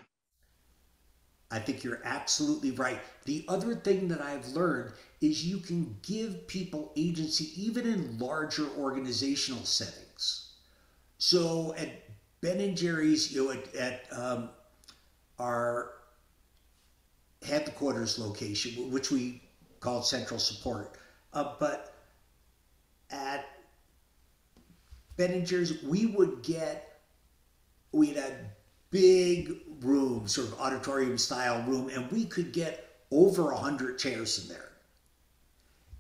[1.50, 3.00] I think you're absolutely right.
[3.26, 8.68] The other thing that I've learned is you can give people agency even in larger
[8.78, 10.54] organizational settings.
[11.20, 11.90] So at
[12.42, 14.50] Ben and Jerry's, you know, at, at um,
[15.40, 15.92] our
[17.46, 19.42] headquarters location, which we
[19.80, 20.98] called Central Support,
[21.34, 21.94] uh, but
[23.12, 23.46] at
[25.16, 25.48] Ben and
[25.88, 26.94] we would get
[27.92, 28.36] we had a
[28.90, 34.44] big room, sort of auditorium style room, and we could get over a hundred chairs
[34.44, 34.70] in there.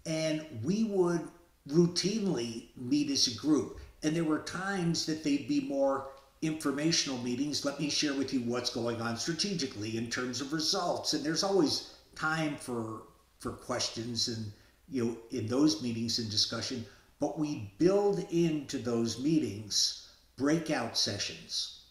[0.05, 1.21] And we would
[1.69, 3.79] routinely meet as a group.
[4.01, 6.09] And there were times that they'd be more
[6.43, 7.63] informational meetings.
[7.63, 11.13] Let me share with you what's going on strategically in terms of results.
[11.13, 13.03] And there's always time for
[13.39, 14.51] for questions and
[14.89, 16.85] you know in those meetings and discussion.
[17.19, 21.81] But we build into those meetings breakout sessions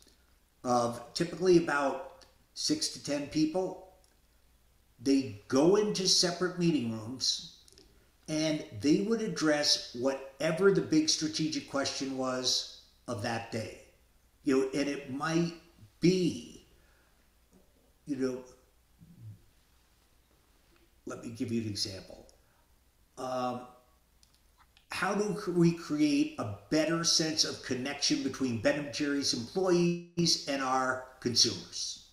[0.64, 3.88] of typically about six to ten people.
[5.00, 7.56] They go into separate meeting rooms
[8.28, 13.82] and they would address whatever the big strategic question was of that day.
[14.44, 15.52] You know, and it might
[16.00, 16.66] be,
[18.06, 18.38] you know,
[21.06, 22.26] let me give you an example.
[23.18, 23.62] Um,
[24.90, 30.62] how do we create a better sense of connection between Ben and Jerry's employees and
[30.62, 32.10] our consumers?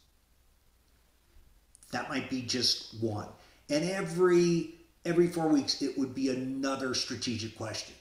[1.91, 3.27] That might be just one.
[3.69, 4.75] And every
[5.05, 7.95] every four weeks, it would be another strategic question.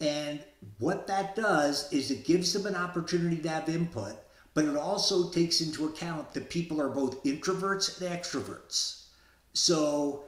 [0.00, 0.42] And
[0.78, 4.16] what that does is it gives them an opportunity to have input,
[4.54, 9.04] but it also takes into account that people are both introverts and extroverts.
[9.52, 10.24] So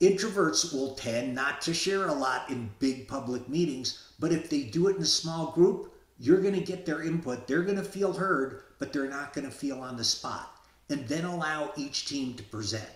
[0.00, 4.62] introverts will tend not to share a lot in big public meetings, but if they
[4.62, 7.46] do it in a small group, you're going to get their input.
[7.46, 10.56] They're going to feel heard, but they're not going to feel on the spot.
[10.90, 12.90] And then allow each team to present.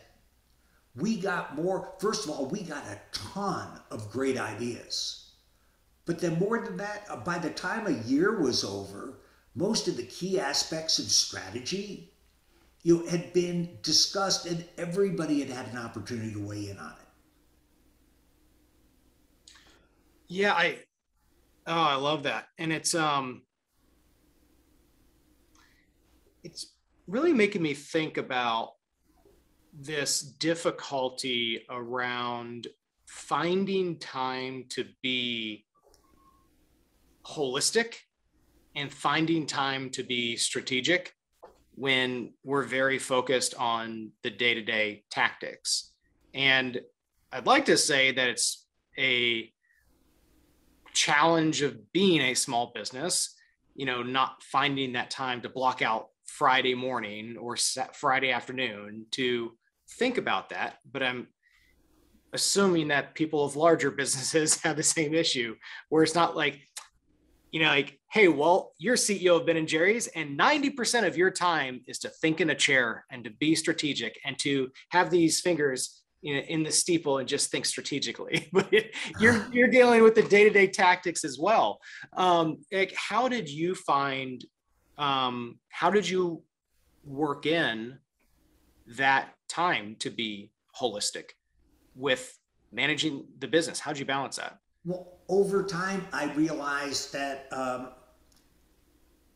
[0.94, 5.21] we got more, first of all, we got a ton of great ideas.
[6.04, 9.18] But then, more than that, uh, by the time a year was over,
[9.54, 12.12] most of the key aspects of strategy
[12.82, 16.92] you know, had been discussed and everybody had had an opportunity to weigh in on
[16.92, 17.06] it.
[20.28, 20.78] Yeah, I
[21.66, 22.48] oh, I love that.
[22.58, 23.42] And it's um
[26.42, 26.72] it's
[27.06, 28.72] really making me think about
[29.72, 32.66] this difficulty around
[33.06, 35.64] finding time to be
[37.32, 37.94] holistic
[38.74, 41.12] and finding time to be strategic
[41.74, 45.92] when we're very focused on the day-to-day tactics.
[46.34, 46.80] And
[47.32, 48.66] i'd like to say that it's
[48.98, 49.50] a
[50.92, 53.34] challenge of being a small business
[53.74, 57.56] you know not finding that time to block out friday morning or
[57.94, 59.52] friday afternoon to
[59.98, 60.78] think about that.
[60.90, 61.28] But i'm
[62.32, 65.54] assuming that people of larger businesses have the same issue
[65.88, 66.60] where it's not like
[67.52, 71.30] you know, like, hey, Walt, you're CEO of Ben and Jerry's, and 90% of your
[71.30, 75.40] time is to think in a chair and to be strategic and to have these
[75.40, 78.48] fingers you know, in the steeple and just think strategically.
[78.52, 78.72] but
[79.20, 81.78] you're you're dealing with the day-to-day tactics as well.
[82.14, 84.42] Um, like, how did you find?
[84.96, 86.42] Um, how did you
[87.04, 87.98] work in
[88.96, 91.30] that time to be holistic
[91.94, 92.38] with
[92.72, 93.80] managing the business?
[93.80, 94.58] How'd you balance that?
[94.84, 97.88] Well, over time, I realized that um,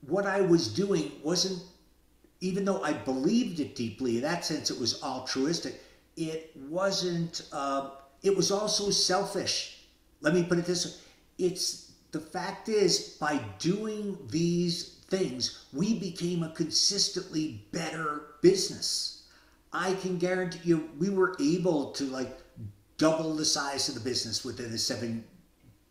[0.07, 1.63] what I was doing wasn't,
[2.41, 5.81] even though I believed it deeply, in that sense, it was altruistic,
[6.17, 7.91] it wasn't, uh,
[8.23, 9.87] it was also selfish.
[10.21, 10.93] Let me put it this way
[11.39, 19.25] it's the fact is, by doing these things, we became a consistently better business.
[19.73, 22.39] I can guarantee you, we were able to like
[22.97, 25.25] double the size of the business within a seven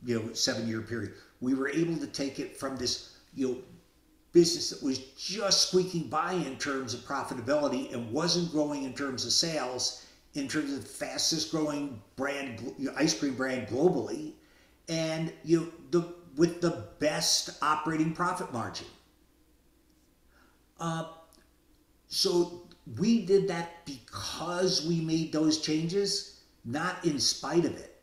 [0.03, 1.13] you know seven year period.
[1.41, 3.57] We were able to take it from this you know
[4.31, 9.25] business that was just squeaking by in terms of profitability and wasn't growing in terms
[9.25, 14.33] of sales, in terms of fastest growing brand ice cream brand globally,
[14.89, 18.87] and you know, the with the best operating profit margin.
[20.79, 21.05] Uh,
[22.07, 22.67] so
[22.97, 27.94] we did that because we made those changes, not in spite of it.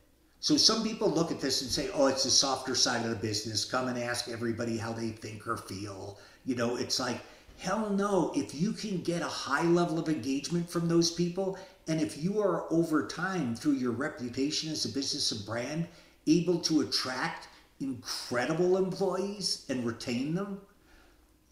[0.43, 3.17] So some people look at this and say, oh, it's the softer side of the
[3.17, 3.65] business.
[3.65, 6.19] Come and ask everybody how they think or feel.
[6.45, 7.21] You know, it's like,
[7.59, 8.33] hell no.
[8.35, 12.41] If you can get a high level of engagement from those people, and if you
[12.41, 15.87] are over time through your reputation as a business and brand
[16.27, 17.47] able to attract
[17.79, 20.61] incredible employees and retain them,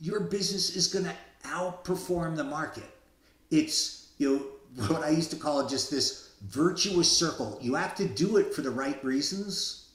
[0.01, 1.15] your business is going to
[1.45, 2.91] outperform the market.
[3.53, 4.35] It's, you
[4.77, 7.59] know, what I used to call just this virtuous circle.
[7.61, 9.91] You have to do it for the right reasons,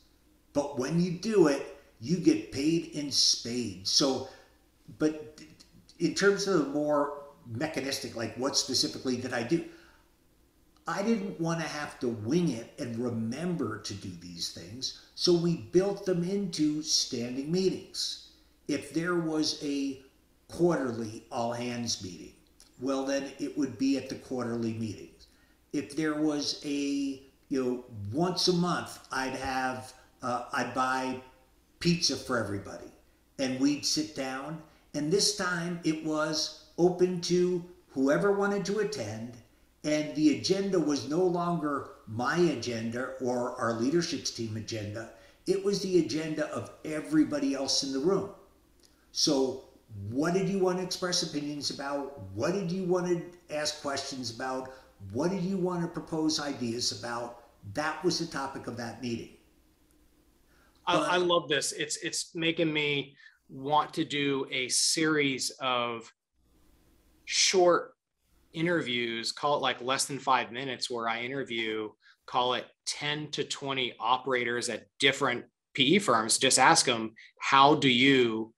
[0.54, 3.90] but when you do it, you get paid in spades.
[3.90, 4.30] So,
[5.00, 5.40] but
[6.00, 9.66] in terms of the more mechanistic, like what specifically did I do?
[10.88, 15.34] I didn't want to have to wing it and remember to do these things, so
[15.34, 18.30] we built them into standing meetings.
[18.68, 20.02] If there was a
[20.48, 22.34] quarterly all hands meeting,
[22.80, 25.10] well, then it would be at the quarterly meeting
[25.76, 29.94] if there was a you know once a month I'd have
[30.26, 31.22] uh, I'd buy
[31.80, 32.92] pizza for everybody.
[33.38, 34.62] And we'd sit down.
[34.96, 39.34] And this time it was open to whoever wanted to attend.
[39.84, 45.12] And the agenda was no longer my agenda or our leadership's team agenda.
[45.46, 48.32] It was the agenda of everybody else in the room.
[49.12, 49.66] So
[50.10, 52.20] what did you want to express opinions about?
[52.34, 54.72] What did you want to ask questions about
[55.12, 57.44] what did you want to propose ideas about?
[57.74, 59.38] That was the topic of that meeting.
[60.88, 61.72] I, I love this.
[61.72, 63.16] It's it's making me
[63.50, 66.12] want to do a series of
[67.26, 67.94] short
[68.54, 71.90] interviews, call it like less than five minutes, where I interview,
[72.26, 76.38] call it 10 to 20 operators at different PE firms.
[76.38, 78.54] Just ask them, how do you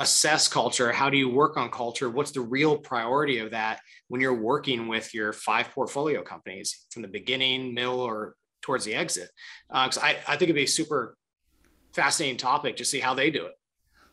[0.00, 0.90] assess culture?
[0.90, 2.10] How do you work on culture?
[2.10, 3.80] What's the real priority of that?
[4.10, 8.92] when you're working with your five portfolio companies from the beginning, middle, or towards the
[8.92, 9.30] exit?
[9.68, 11.16] Because uh, I, I think it'd be a super
[11.92, 13.52] fascinating topic to see how they do it.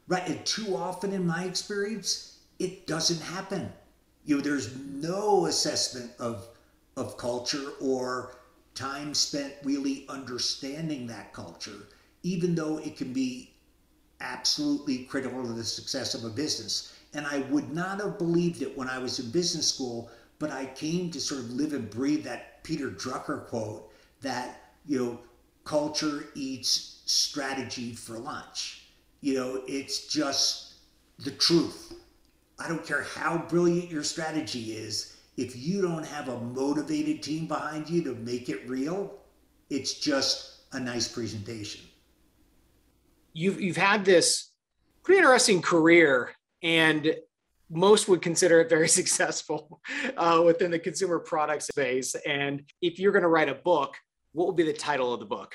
[0.08, 0.26] Right.
[0.30, 3.74] And too often, in my experience, it doesn't happen.
[4.24, 6.48] You know, there's no assessment of
[6.96, 8.36] of culture or
[8.76, 11.88] time spent really understanding that culture,
[12.22, 13.52] even though it can be
[14.22, 16.94] absolutely critical to the success of a business.
[17.14, 20.10] And I would not have believed it when I was in business school,
[20.40, 23.92] but I came to sort of live and breathe that Peter Drucker quote
[24.22, 25.20] that, you know,
[25.64, 28.84] culture eats strategy for lunch.
[29.22, 30.76] You know, it's just
[31.20, 31.94] the truth.
[32.60, 37.48] I don't care how brilliant your strategy is, if you don't have a motivated team
[37.48, 39.14] behind you to make it real,
[39.70, 41.82] it's just a nice presentation.
[43.38, 44.52] You've you've had this
[45.04, 46.32] pretty interesting career,
[46.64, 47.16] and
[47.70, 49.80] most would consider it very successful
[50.18, 52.16] uh, within the consumer product space.
[52.26, 53.96] And if you're going to write a book,
[54.34, 55.54] what would be the title of the book?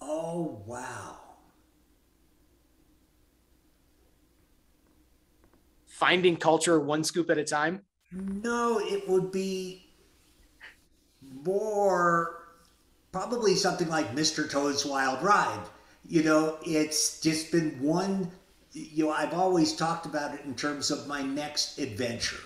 [0.00, 1.20] Oh wow!
[5.86, 7.80] finding culture one scoop at a time?
[8.10, 9.92] No, it would be
[11.46, 12.41] more
[13.12, 14.50] probably something like Mr.
[14.50, 15.66] Toad's Wild Ride.
[16.08, 18.30] You know, it's just been one,
[18.72, 22.40] you know, I've always talked about it in terms of my next adventure.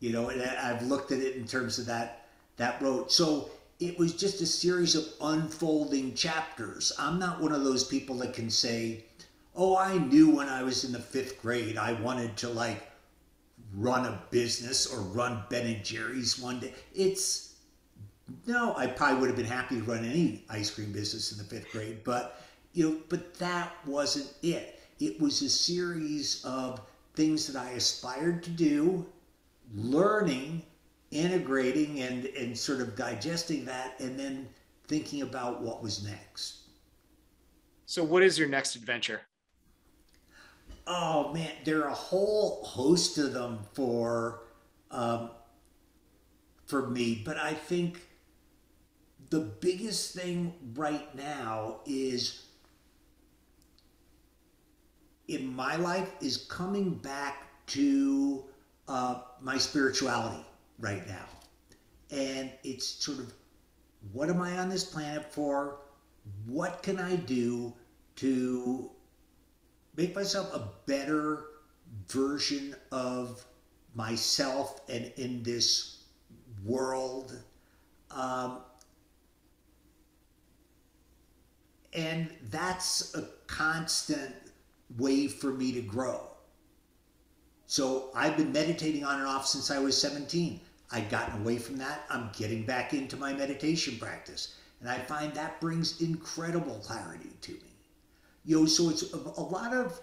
[0.00, 3.10] You know, and I've looked at it in terms of that that road.
[3.10, 3.50] So
[3.80, 6.92] it was just a series of unfolding chapters.
[6.98, 9.04] I'm not one of those people that can say,
[9.54, 12.90] oh, I knew when I was in the fifth grade I wanted to like
[13.74, 16.74] run a business or run Ben and Jerry's one day.
[16.94, 17.45] It's
[18.46, 21.44] no, I probably would have been happy to run any ice cream business in the
[21.44, 24.80] fifth grade, but you know, but that wasn't it.
[24.98, 26.80] It was a series of
[27.14, 29.06] things that I aspired to do,
[29.74, 30.62] learning,
[31.10, 34.48] integrating, and and sort of digesting that, and then
[34.88, 36.58] thinking about what was next.
[37.86, 39.22] So, what is your next adventure?
[40.86, 44.42] oh man, there are a whole host of them for
[44.90, 45.30] um,
[46.66, 48.05] for me, but I think
[49.30, 52.46] the biggest thing right now is
[55.28, 58.44] in my life is coming back to
[58.88, 60.44] uh, my spirituality
[60.78, 61.26] right now,
[62.10, 63.32] and it's sort of
[64.12, 65.78] what am I on this planet for?
[66.46, 67.72] What can I do
[68.16, 68.90] to
[69.96, 71.46] make myself a better
[72.08, 73.44] version of
[73.94, 76.04] myself and in this
[76.64, 77.36] world.
[78.10, 78.58] Um,
[81.96, 84.34] and that's a constant
[84.98, 86.28] way for me to grow.
[87.66, 90.60] So I've been meditating on and off since I was 17.
[90.92, 92.04] I'd gotten away from that.
[92.10, 94.54] I'm getting back into my meditation practice.
[94.80, 97.74] And I find that brings incredible clarity to me.
[98.44, 100.00] You know, so it's a, a lot of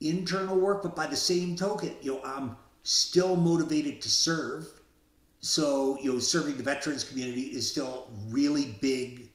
[0.00, 4.68] internal work, but by the same token, you know, I'm still motivated to serve.
[5.40, 9.30] So, you know, serving the veterans community is still a really big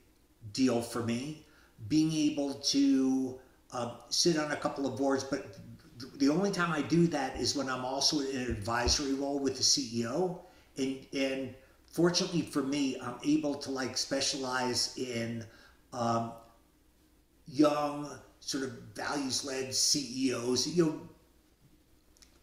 [0.54, 1.47] deal for me.
[1.88, 3.40] Being able to
[3.72, 5.58] uh, sit on a couple of boards, but
[6.18, 9.58] the only time I do that is when I'm also in an advisory role with
[9.58, 10.40] the CEO.
[10.78, 11.56] And, and
[11.88, 15.46] fortunately for me, I'm able to like specialize in
[15.94, 16.34] um,
[17.48, 18.10] young
[18.40, 21.02] sort of values led CEOs, you know,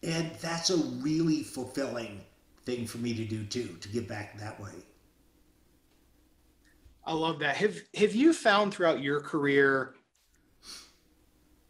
[0.03, 2.21] and that's a really fulfilling
[2.65, 4.73] thing for me to do too, to give back that way.
[7.05, 7.57] I love that.
[7.57, 9.93] Have have you found throughout your career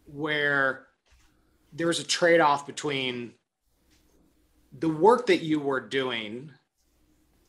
[0.06, 0.88] where
[1.74, 3.34] there was a trade-off between
[4.80, 6.52] the work that you were doing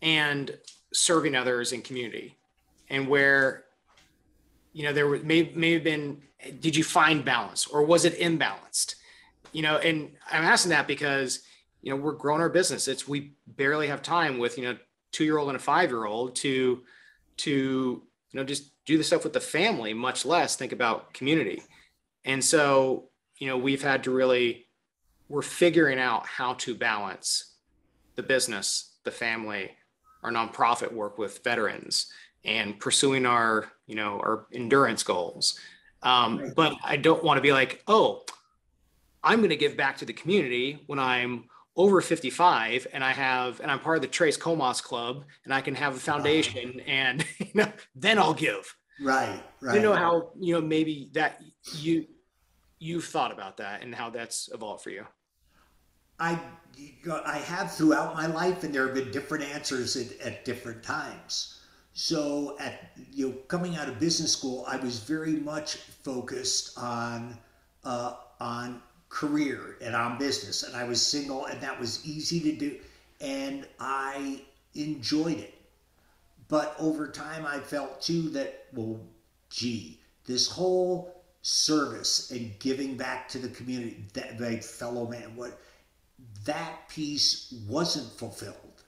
[0.03, 0.59] and
[0.93, 2.37] serving others in community?
[2.91, 3.65] And where
[4.73, 6.23] you know there may may have been
[6.61, 8.97] did you find balance or was it imbalanced?
[9.53, 11.41] You know and i'm asking that because
[11.83, 12.89] you know we're growing our business.
[12.89, 14.77] It's we barely have time with you know
[15.13, 16.83] two year old and a five year old to
[17.39, 18.03] to you
[18.35, 21.63] know just do the stuff with the family much less think about community
[22.25, 23.09] and so
[23.39, 24.67] you know we've had to really
[25.29, 27.57] we're figuring out how to balance
[28.15, 29.71] the business the family
[30.23, 32.13] our nonprofit work with veterans
[32.45, 35.59] and pursuing our you know our endurance goals
[36.03, 36.53] um.
[36.55, 38.25] But I don't want to be like, oh,
[39.23, 41.45] I'm going to give back to the community when I'm
[41.77, 45.61] over 55 and I have, and I'm part of the Three Commas Club and I
[45.61, 46.83] can have a foundation wow.
[46.87, 48.75] and, you know, then I'll give.
[49.01, 49.43] Right.
[49.61, 49.77] Right.
[49.77, 51.43] You know how, you know, maybe that
[51.75, 52.07] you,
[52.79, 55.07] you've thought about that and how that's evolved for you.
[56.19, 56.41] I,
[57.27, 61.61] I have throughout my life and there have been different answers at, at different times.
[61.99, 67.39] So at you know coming out of business school, I was very much focused on
[67.85, 72.53] uh, on career and on business, and I was single, and that was easy to
[72.57, 72.79] do,
[73.21, 74.43] and I
[74.75, 75.55] enjoyed it.
[76.49, 79.01] But over time, I felt too that well,
[79.51, 85.59] gee, this whole service and giving back to the community, that my fellow man, what
[86.45, 88.83] that piece wasn't fulfilled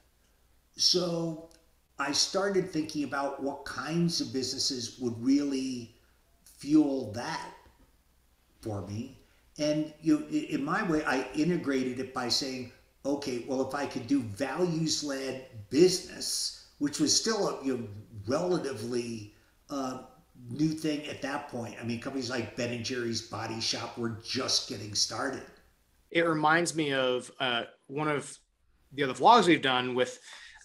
[0.76, 1.50] So
[1.98, 5.96] I started thinking about what kinds of businesses would really
[6.44, 7.52] fuel that
[8.60, 9.17] for me.
[9.58, 12.72] And you, in my way, I integrated it by saying,
[13.04, 17.88] okay, well, if I could do values led business, which was still a you know,
[18.26, 19.34] relatively
[19.70, 20.02] uh,
[20.50, 21.74] new thing at that point.
[21.80, 25.42] I mean, companies like Ben and Jerry's Body Shop were just getting started.
[26.10, 28.38] It reminds me of uh, one of
[28.92, 30.20] the other vlogs we've done with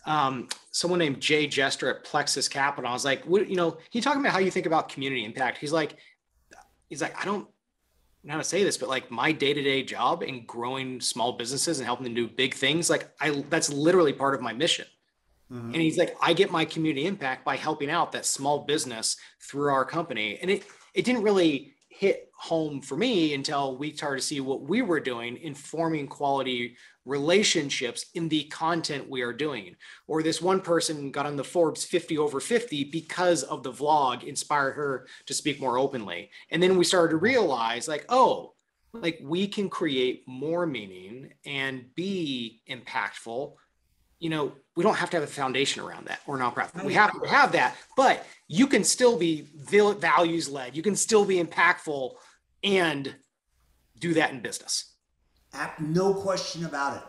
[0.05, 2.89] um, someone named Jay Jester at Plexus Capital.
[2.89, 5.57] I was like, what, you know, he talking about how you think about community impact.
[5.57, 5.97] He's like,
[6.89, 7.47] he's like, I don't
[8.23, 11.85] know how to say this, but like my day-to-day job in growing small businesses and
[11.85, 14.85] helping them do big things, like I, that's literally part of my mission.
[15.51, 15.73] Mm-hmm.
[15.73, 19.71] And he's like, I get my community impact by helping out that small business through
[19.71, 20.39] our company.
[20.41, 20.63] And it
[20.93, 21.72] it didn't really
[22.03, 26.05] hit home for me until we started to see what we were doing in forming
[26.05, 26.75] quality
[27.05, 29.73] relationships in the content we are doing.
[30.05, 34.25] Or this one person got on the Forbes 50 over 50 because of the vlog
[34.25, 36.29] inspired her to speak more openly.
[36.51, 38.53] And then we started to realize like, oh,
[38.91, 43.53] like we can create more meaning and be impactful
[44.23, 46.81] you know, we don't have to have a foundation around that or nonprofit.
[46.85, 50.77] We have to have that, but you can still be values led.
[50.77, 52.13] You can still be impactful
[52.63, 53.13] and
[53.99, 54.93] do that in business.
[55.77, 57.03] No question about it.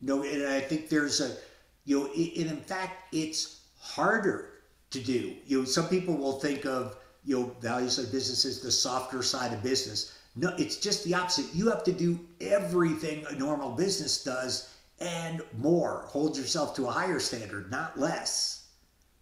[0.00, 1.36] No, and I think there's a,
[1.84, 4.62] you know, and in fact, it's harder
[4.92, 5.34] to do.
[5.46, 9.52] You know, some people will think of, you know, values led businesses, the softer side
[9.52, 10.18] of business.
[10.36, 11.54] No, it's just the opposite.
[11.54, 16.04] You have to do everything a normal business does and more.
[16.08, 18.68] Hold yourself to a higher standard, not less.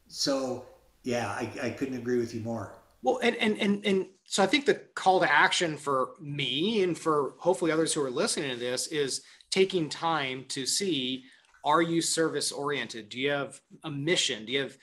[0.09, 0.67] So,
[1.05, 2.75] yeah, I, I couldn't agree with you more.
[3.03, 6.99] Well, and, and and and so I think the call to action for me and
[6.99, 11.25] for hopefully others who are listening to this is taking time to see
[11.65, 13.09] are you service oriented?
[13.09, 14.47] Do you have a mission?
[14.47, 14.77] Do you have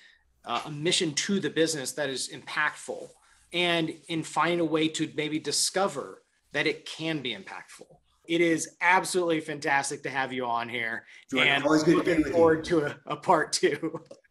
[0.45, 3.09] uh, a mission to the business that is impactful?
[3.53, 6.21] And in finding a way to maybe discover
[6.51, 7.87] that it can be impactful.
[8.27, 11.05] It is absolutely fantastic to have you on here.
[11.37, 14.01] and always good looking forward to a, a part two.